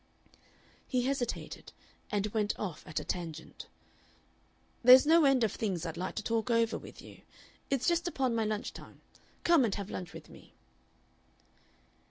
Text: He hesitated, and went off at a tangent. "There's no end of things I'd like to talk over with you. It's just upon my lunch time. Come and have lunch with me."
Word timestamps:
He 0.87 1.03
hesitated, 1.03 1.73
and 2.11 2.25
went 2.33 2.57
off 2.57 2.83
at 2.87 2.99
a 2.99 3.03
tangent. 3.03 3.67
"There's 4.83 5.05
no 5.05 5.25
end 5.25 5.43
of 5.43 5.51
things 5.51 5.85
I'd 5.85 5.95
like 5.95 6.15
to 6.15 6.23
talk 6.23 6.49
over 6.49 6.75
with 6.75 7.03
you. 7.03 7.21
It's 7.69 7.87
just 7.87 8.07
upon 8.07 8.33
my 8.33 8.43
lunch 8.43 8.73
time. 8.73 9.01
Come 9.43 9.63
and 9.63 9.75
have 9.75 9.91
lunch 9.91 10.11
with 10.11 10.27
me." 10.27 10.55